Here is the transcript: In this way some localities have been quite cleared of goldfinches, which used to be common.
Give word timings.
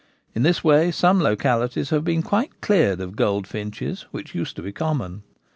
In 0.33 0.41
this 0.41 0.63
way 0.63 0.89
some 0.89 1.21
localities 1.21 1.91
have 1.91 2.03
been 2.03 2.23
quite 2.23 2.59
cleared 2.59 2.99
of 3.01 3.15
goldfinches, 3.15 4.07
which 4.09 4.33
used 4.33 4.55
to 4.55 4.63
be 4.63 4.71
common. 4.71 5.21